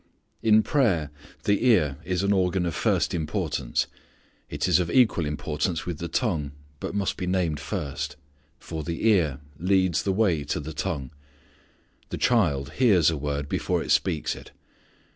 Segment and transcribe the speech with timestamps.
[0.41, 1.11] In prayer
[1.43, 3.85] the ear is an organ of first importance.
[4.49, 8.15] It is of equal importance with the tongue, but must be named first.
[8.57, 11.11] For the ear leads the way to the tongue.
[12.09, 14.49] The child hears a word before it speaks it.